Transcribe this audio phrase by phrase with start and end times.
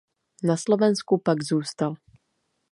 [0.43, 1.93] Na Slovensku pak zůstal.